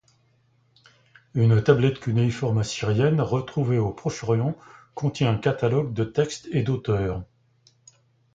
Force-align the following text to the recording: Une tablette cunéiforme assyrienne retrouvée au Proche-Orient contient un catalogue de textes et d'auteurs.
Une 1.35 1.61
tablette 1.63 1.99
cunéiforme 1.99 2.57
assyrienne 2.57 3.21
retrouvée 3.21 3.77
au 3.77 3.91
Proche-Orient 3.91 4.57
contient 4.95 5.29
un 5.31 5.37
catalogue 5.37 5.93
de 5.93 6.05
textes 6.05 6.47
et 6.51 6.63
d'auteurs. 6.63 7.23